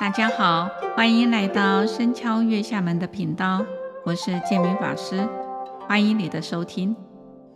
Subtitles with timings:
[0.00, 3.64] 大家好，欢迎来到深敲月下门的频道，
[4.04, 5.28] 我是建明法师，
[5.86, 6.96] 欢迎你的收听。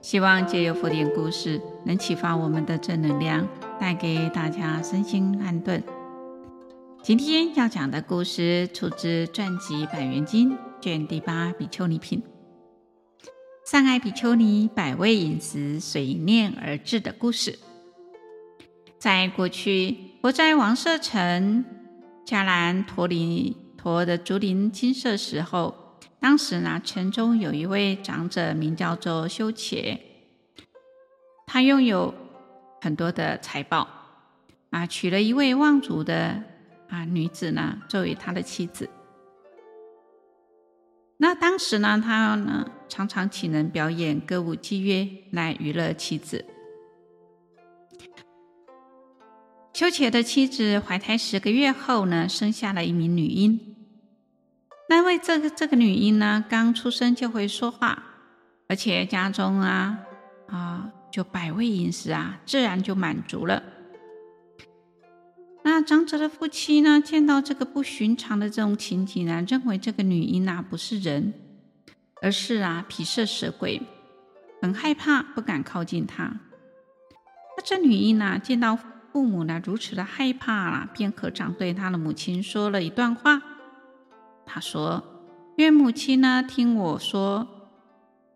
[0.00, 3.48] 希望借由佛典故事，能启发我们的正能量，
[3.80, 5.82] 带给大家身心安顿。
[7.02, 12.22] 今天要讲的故事出自传记《百缘经》卷第八比丘尼品，
[13.64, 17.58] 善爱比丘尼百味饮食随念而至的故事。
[18.98, 21.64] 在过去，我在王舍城。
[22.26, 30.00] 迦兰陀林陀的竹林金色时候，当时呢，城中有一位长者，名叫做修且，
[31.46, 32.12] 他拥有
[32.80, 33.86] 很多的财宝，
[34.70, 36.42] 啊，娶了一位望族的
[36.88, 38.90] 啊女子呢，作为他的妻子。
[41.18, 46.44] 那当时呢，他呢常常请人表演歌舞伎乐来娱乐妻子。
[49.76, 53.76] 修伽的妻子怀胎十个月后呢，生下了一名女婴。
[54.88, 58.02] 那位这个这个女婴呢，刚出生就会说话，
[58.70, 59.98] 而且家中啊
[60.46, 63.62] 啊就百味饮食啊，自然就满足了。
[65.62, 71.34] 那长者的夫妻呢，见到这个不寻常的这种情景呢，认为这个女婴啊不是人，
[72.22, 73.82] 而是啊皮色蛇鬼，
[74.62, 76.24] 很害怕，不敢靠近她。
[77.58, 78.78] 那这女婴呢，见到。
[79.16, 83.42] 父母呢，如此的害怕了，便合掌对他的母亲说了一段话。
[84.44, 85.02] 他说
[85.56, 87.48] ：“愿母亲呢听我说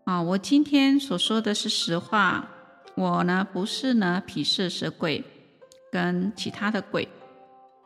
[0.04, 2.48] 啊，我今天所说的是实话。
[2.94, 5.22] 我呢不是呢毗舍蛇鬼，
[5.92, 7.06] 跟其他的鬼。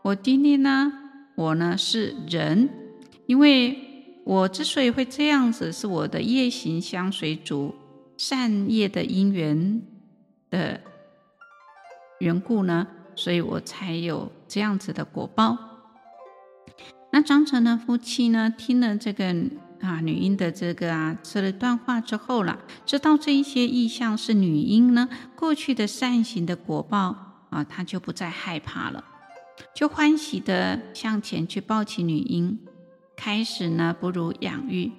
[0.03, 0.93] 我今天呢，
[1.35, 2.71] 我呢是人，
[3.27, 3.77] 因为
[4.25, 7.75] 我之所以会这样子，是我的夜行相随族，
[8.17, 9.83] 善业的因缘
[10.49, 10.81] 的。”
[12.21, 15.57] 缘故呢，所以我才有这样子的果报。
[17.13, 19.27] 那长者呢，夫妻呢，听了这个
[19.81, 27.15] 啊女婴的这个啊说了段话之后了，知道这一些意象是女婴呢过去的善行的果报
[27.51, 29.05] 啊，他就不再害怕了，
[29.75, 32.59] 就欢喜的向前去抱起女婴，
[33.17, 34.91] 开始呢哺乳养育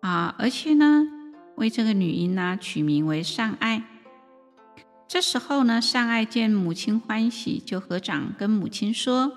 [0.00, 1.04] 啊，而且呢
[1.54, 3.84] 为这个女婴呢取名为善爱。
[5.08, 9.32] 这时候呢，善爱见母亲欢喜，就合掌跟母亲说：“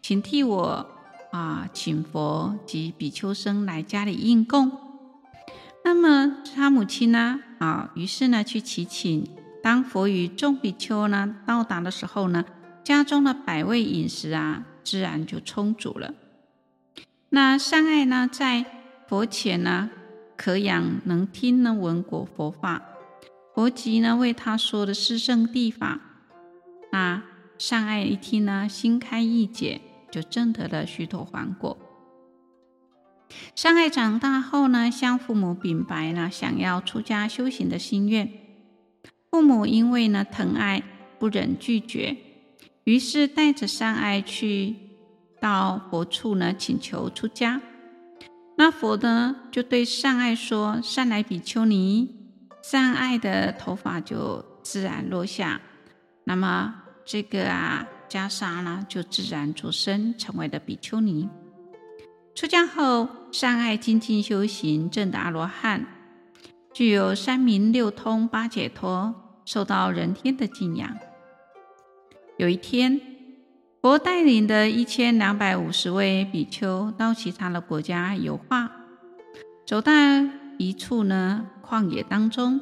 [0.00, 0.86] 请替我
[1.30, 4.72] 啊，请佛及比丘僧来家里应供。”
[5.84, 9.28] 那么他母亲呢，啊，于是呢去祈请。
[9.62, 12.44] 当佛与众比丘呢到达的时候呢，
[12.82, 16.14] 家中的百味饮食啊，自然就充足了。
[17.28, 18.64] 那善爱呢，在
[19.06, 19.90] 佛前呢，
[20.36, 22.82] 可仰能听能闻果佛法。
[23.54, 26.00] 佛吉呢为他说的是圣谛法，
[26.90, 27.22] 那
[27.58, 29.80] 善爱一听呢，心开意解，
[30.10, 31.76] 就证得了须陀洹果。
[33.54, 38.30] 善爱长大后呢，向父母禀白呢，想要出家修行的心愿。
[39.30, 40.82] 父母因为呢疼爱，
[41.18, 42.16] 不忍拒绝，
[42.84, 44.76] 于是带着善爱去
[45.40, 47.60] 到佛处呢，请求出家。
[48.56, 52.16] 那佛呢就对善爱说：“善来比丘尼。”
[52.62, 55.60] 善爱的头发就自然落下，
[56.24, 61.28] 那么这个啊袈裟呢就自然着身成为了比丘尼。
[62.34, 65.84] 出家后，善爱精进修行，证得阿罗汉，
[66.72, 70.96] 具有三明六通八解脱，受到人天的敬仰。
[72.38, 73.00] 有一天，
[73.82, 78.70] 佛带领的一千两百五十位比丘到其他的国家游化，
[79.66, 79.92] 走到
[80.58, 82.60] 一处呢，旷野当中，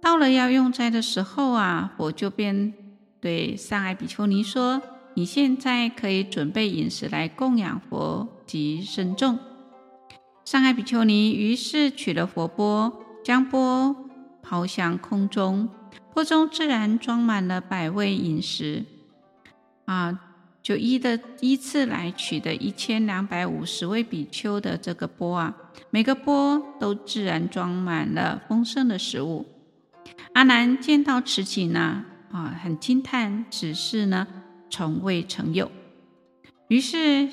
[0.00, 2.72] 到了要用斋的时候啊，佛就便
[3.20, 4.80] 对善爱比丘尼说
[5.12, 9.38] ：“你现在可以准备饮食来供养佛及僧众。”
[10.46, 12.90] 善爱比丘尼于是取了佛钵，
[13.22, 13.94] 将钵
[14.42, 15.68] 抛向空中，
[16.14, 18.86] 钵中自然装满了百味饮食
[19.84, 20.18] 啊。
[20.68, 25.56] 就依的依次来取的一千两百五十位比丘的这个钵啊，
[25.88, 29.46] 每个钵都自然装满了丰盛的食物。
[30.34, 34.26] 阿难见到此景呢，啊，很惊叹，只是呢
[34.68, 35.70] 从未曾有。
[36.68, 37.30] 于是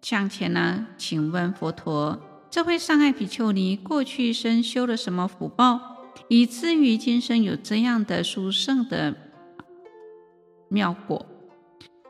[0.00, 5.80] 向前呢，请问佛陀：这位上爱比丘尼过去生修了什么福报，
[6.28, 9.16] 以至于今生有这样的殊胜的
[10.68, 11.26] 妙果？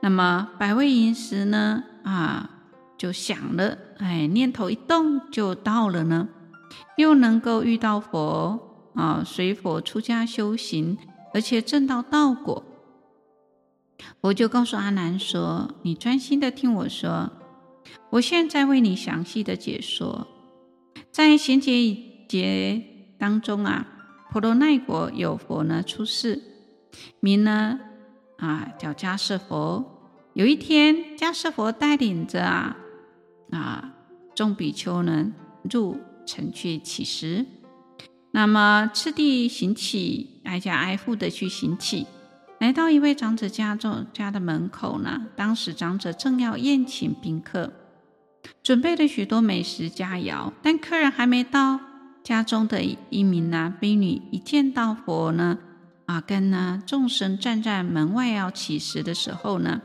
[0.05, 1.85] 那么百味饮食呢？
[2.03, 2.51] 啊，
[2.99, 6.29] 就想了，哎，念头一动就到了呢，
[6.97, 10.99] 又能够遇到佛啊，随佛出家修行，
[11.33, 12.65] 而且证到道果。
[14.21, 17.31] 佛就告诉阿难说：“你专心的听我说，
[18.11, 20.27] 我现在为你详细的解说。
[21.13, 21.95] 在贤劫
[22.29, 22.83] 劫
[23.17, 23.87] 当中啊，
[24.33, 26.43] 婆罗奈国有佛呢出世，
[27.21, 27.79] 名呢
[28.39, 29.92] 啊叫迦叶佛。
[30.35, 32.77] 有一天，迦叶佛带领着啊
[33.51, 33.93] 啊
[34.35, 35.31] 众比丘呢
[35.71, 37.45] 入城去乞食，
[38.31, 42.07] 那么次第行乞，挨家挨户的去行乞。”
[42.61, 47.71] 来到一位长者家中家的门口呢，当时长者正要宴请宾客，
[48.63, 51.79] 准备了许多美食佳肴，但客人还没到，
[52.23, 55.59] 家中的一名呢婢女一见到佛呢，
[56.13, 59.81] 啊，跟呢众生站在门外要乞食的时候呢，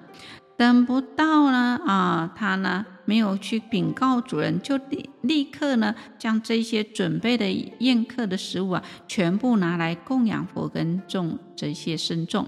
[0.58, 12.46] 等不到呢，啊，他呢没有去禀告主人，就立立刻呢将这些准备的宴客的食物啊，全部拿来供养佛跟众这些僧众。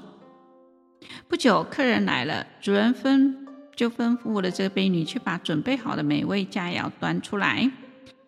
[1.29, 3.33] 不久，客人来了，主人吩
[3.77, 7.71] 就吩咐了这个婢女去把准备好的美味佳肴端出来。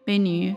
[0.05, 0.55] 婢女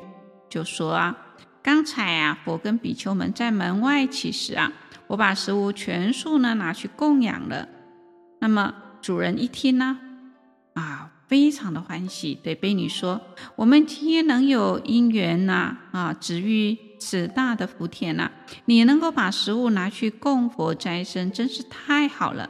[0.48, 1.18] 就说：“啊，
[1.64, 4.72] 刚才啊，佛跟比丘们在门外乞食啊，
[5.06, 7.68] 我把食物全数呢拿去供养了。”
[8.40, 9.98] 那么主人一听呢，
[10.74, 13.20] 啊，非常的欢喜，对婢女说
[13.56, 18.30] ：“我们今天能有因缘呐，啊，值遇。”此大的福田呐、
[18.64, 22.48] 你能够把食物拿去供佛斋僧，真是太好了。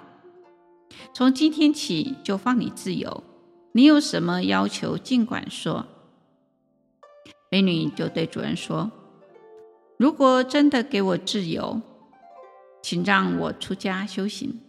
[1.12, 3.24] 从今天起就放你自由，
[3.72, 5.86] 你有什么要求尽管说。
[7.50, 8.92] 婢女就对主人说
[9.98, 11.80] ：“如果真的给我自由，
[12.84, 14.60] 请让我出家修行。”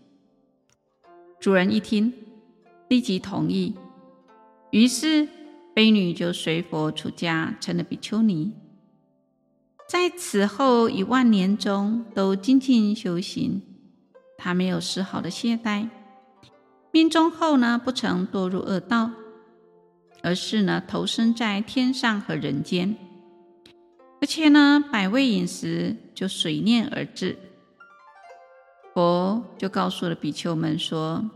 [1.38, 2.14] 主人一听，
[2.88, 3.76] 立即同意。
[4.72, 5.28] 于是
[5.74, 8.54] 悲女就随佛出家，成了比丘尼。
[9.90, 13.62] 在此后一万年中，都精进修行，
[14.38, 15.90] 他没有丝毫的懈怠。
[16.92, 19.12] 命终后呢，不曾堕入恶道，
[20.24, 22.96] 而是呢投生在天上和人间，
[24.22, 27.38] 而且呢百味饮食就随念而至。
[28.96, 31.30] 佛就告诉了比丘们说，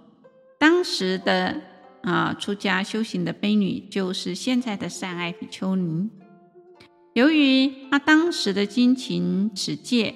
[0.57, 1.59] 当时的
[2.03, 6.09] 啊出家修行的悲女，就是现在的善爱比丘尼。
[7.13, 10.15] 由于她当时的精勤持戒，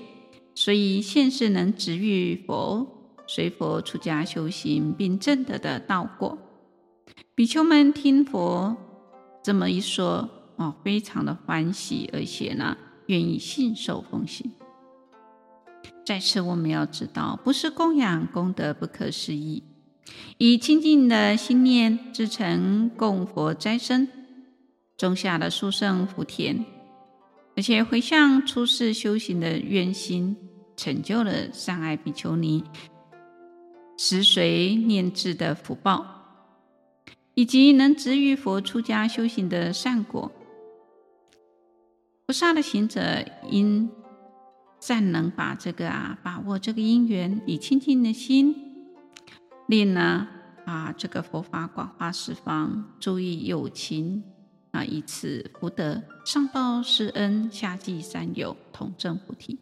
[0.56, 2.88] 所以现世能值遇佛，
[3.28, 6.38] 随佛出家修行，并证得的道果。
[7.36, 8.78] 比丘们听佛
[9.44, 14.50] 这么一说，哦，非常的欢喜，而且呢，愿意信受奉行。
[16.06, 19.64] 在此，我们要知道，不是供养功德不可思议，
[20.38, 24.08] 以清净的心念至诚供佛斋僧，
[24.98, 26.66] 种下了殊胜福田。
[27.56, 30.36] 而且回向出世修行的愿心，
[30.76, 32.64] 成就了善爱比丘尼
[33.98, 36.06] 持随念智的福报，
[37.36, 40.32] 以及能值遇佛出家修行的善果。
[42.26, 43.90] 菩萨的行者因
[44.86, 48.54] 善能把这个啊把握这个因缘，以清净的心，
[49.68, 50.28] 令呢
[50.66, 54.24] 啊这个佛法广化十方，助益有情。
[54.72, 54.84] 啊！
[54.84, 59.60] 以此福德，上报师恩，下济三有，同证菩提。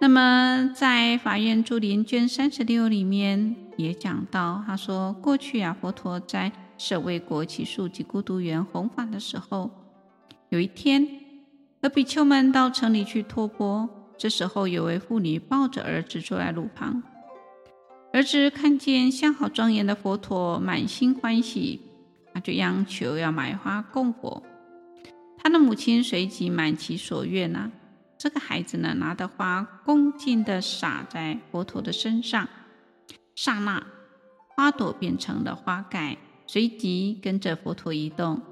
[0.00, 9.70] 那么，在《法苑珠林》卷三十六里面也讲到，他说：过去啊，佛陀在舍卫国只树及孤独园弘法的时候，
[10.48, 11.06] 有一天，
[11.80, 13.88] 和比丘们到城里去托钵。
[14.16, 17.02] 这时候，有位妇女抱着儿子坐在路旁，
[18.12, 21.82] 儿子看见相好庄严的佛陀，满心欢喜。
[22.34, 24.42] 他就央求要买花供佛，
[25.38, 27.70] 他的母亲随即满其所愿呢。
[28.16, 32.48] 这个孩子呢，拿的花恭敬地洒在佛陀的身上，
[33.36, 33.84] 刹那
[34.48, 38.42] 花朵变成了花盖，随即跟着佛陀移动。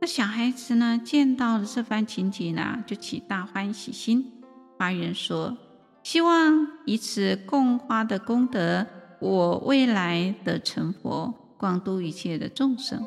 [0.00, 4.32] 那小孩子呢，见到了这番情景呢，就起大欢喜心，
[4.78, 5.56] 发愿说：
[6.02, 8.86] 希望以此供花的功德，
[9.20, 11.34] 我未来得成佛。
[11.58, 13.04] 广度一切的众生。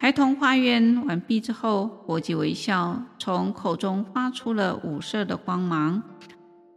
[0.00, 6.02] 孩童发愿完毕之后，佛即微笑，从口中发出了五色的光芒，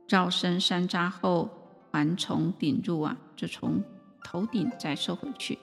[0.08, 1.50] 绕身山楂后，
[1.90, 3.84] 环从顶入啊，就从
[4.24, 5.58] 头顶再收回去。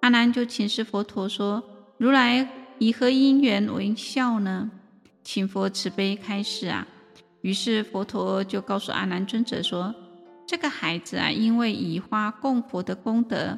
[0.00, 1.62] 阿难就请示佛陀说
[1.98, 4.70] ：“如来以何因缘为孝呢？
[5.22, 6.86] 请佛慈悲开示啊。”
[7.42, 9.94] 于是佛陀就告诉阿难尊者说。
[10.44, 13.56] 这个孩子啊，因为以花供佛的功德，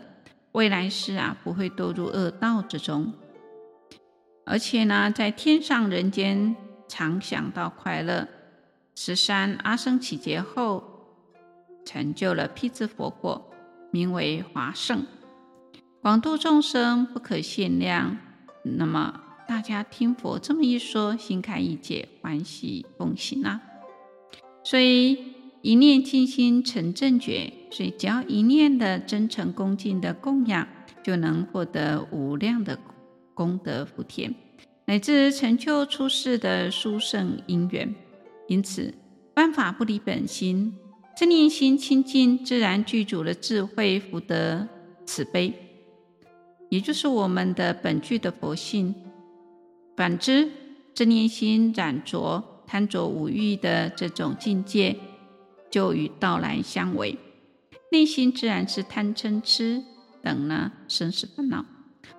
[0.52, 3.12] 未来世啊不会堕入恶道之中，
[4.44, 6.54] 而且呢，在天上人间
[6.86, 8.28] 常享到快乐。
[8.94, 10.84] 十三阿僧只劫后，
[11.84, 13.50] 成就了辟支佛果，
[13.90, 15.04] 名为华胜，
[16.04, 18.18] 广度众生不可限量。
[18.62, 23.62] 那么大家听佛这么一说，心开意解，欢喜奉行啊！
[24.62, 25.16] 所以
[25.62, 30.68] 一念净心成正觉，所以只要一念的真诚恭敬的供养，
[31.02, 32.78] 就能获得无量的
[33.32, 34.34] 功德福田，
[34.84, 37.94] 乃至成就出世的殊胜因缘。
[38.48, 38.92] 因此，
[39.36, 40.76] 万法不离本心，
[41.16, 44.68] 正念心清净，自然具足了智慧、福德、
[45.06, 45.63] 慈悲，
[46.74, 48.92] 也就是我们的本具的佛性。
[49.96, 50.50] 反之，
[50.92, 54.96] 正念心染着贪着五欲的这种境界，
[55.70, 57.16] 就与道来相违，
[57.92, 59.84] 内心自然是贪嗔痴
[60.20, 61.64] 等呢生死烦恼，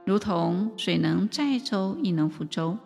[0.06, 2.78] 如同水能载舟，亦能覆舟。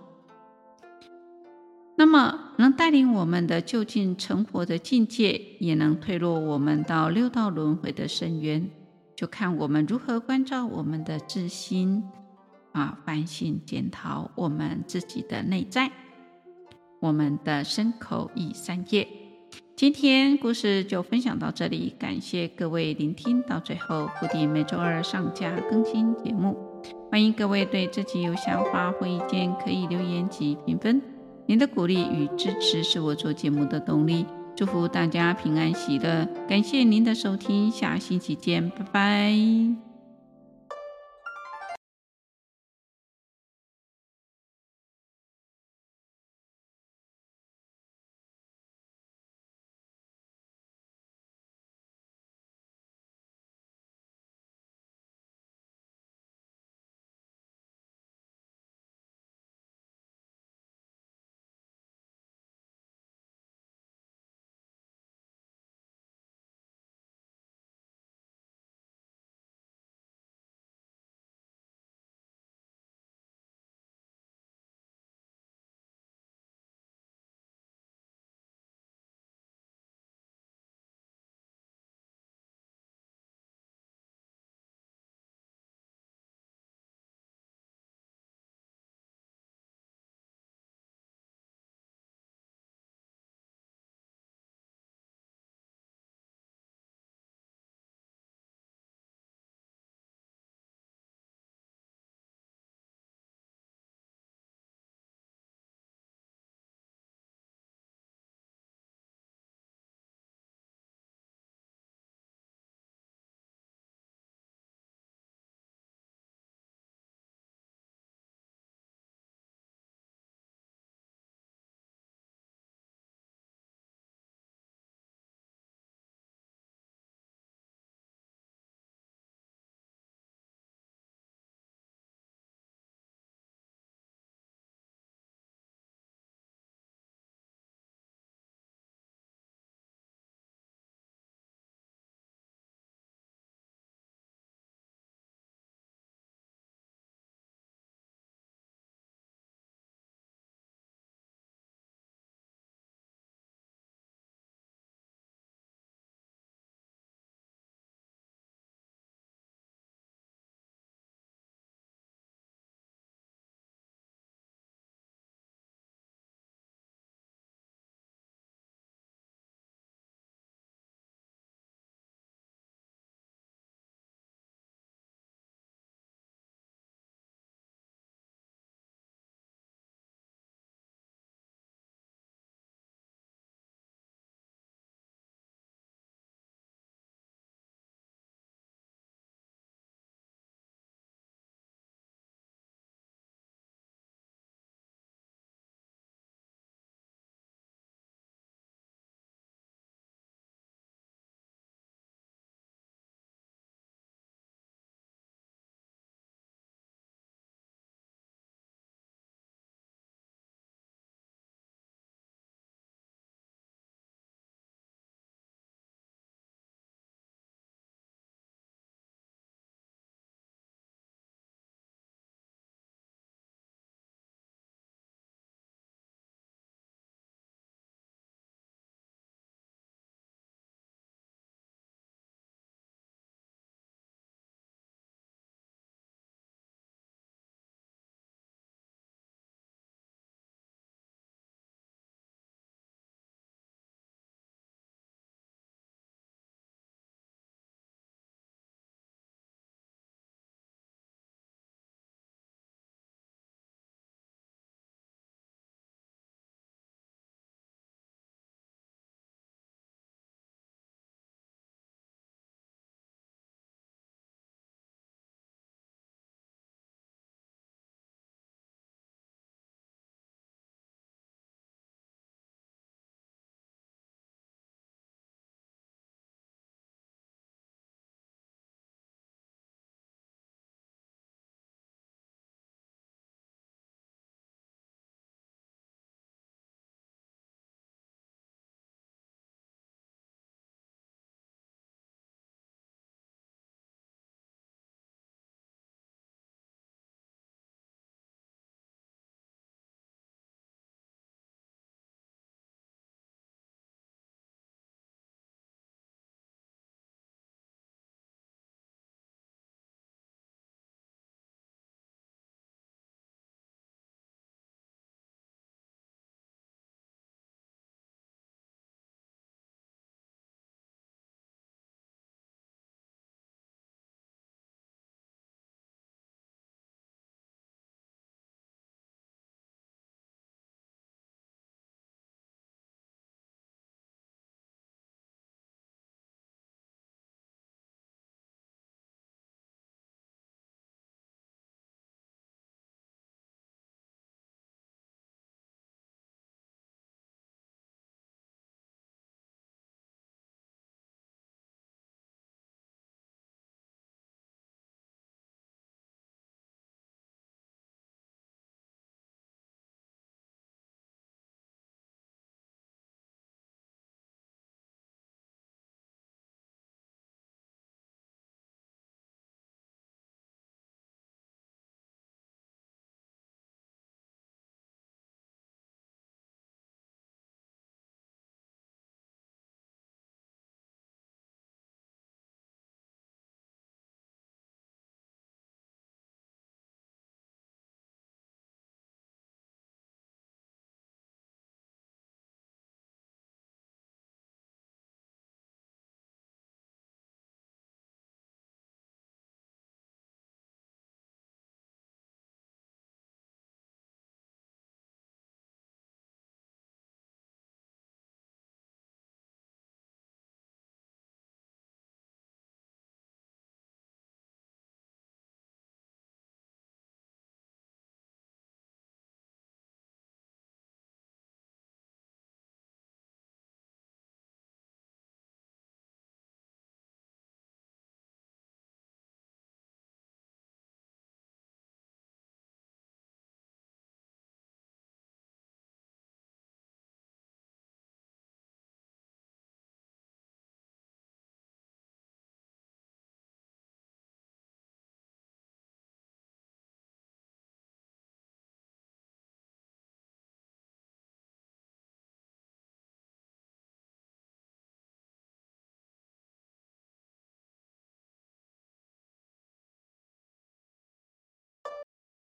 [1.97, 8.67] 那么，能带领我们的就近成佛的境界，也能退落我们到六道轮回的深渊，
[9.19, 12.01] 就看我们如何关照我们的自心
[12.71, 15.91] 啊，反省检讨我们自己的内在，
[17.01, 19.05] 我们的身口意三业。
[19.75, 24.09] 今天故事就分享到这里，感谢各位聆听到最后。
[24.21, 26.57] 固定每周二上架更新节目，
[27.11, 31.01] 欢迎各位对自己有想法或意见可以留言及评分。
[31.45, 34.25] 您的鼓励与支持是我做节目的动力。
[34.55, 39.88] 祝福大家平安喜乐，感谢您的收听，下星期见，拜拜。